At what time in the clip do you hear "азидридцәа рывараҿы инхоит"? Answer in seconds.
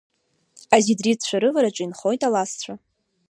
0.75-2.21